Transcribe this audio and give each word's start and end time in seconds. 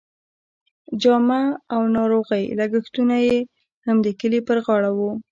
جامه 1.01 1.41
او 1.73 1.81
ناروغۍ 1.95 2.43
لګښتونه 2.59 3.15
یې 3.27 3.37
هم 3.85 3.97
د 4.05 4.07
کلي 4.19 4.39
پر 4.47 4.57
غاړه 4.65 4.91
وو. 4.97 5.11